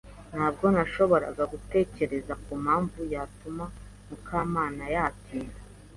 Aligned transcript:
Ntabwo 0.31 0.65
nashoboraga 0.75 1.43
gutekereza 1.53 2.33
kumpamvu 2.43 2.99
yatuma 3.13 3.63
Mukamana 4.07 4.83
yatinda. 4.95 5.59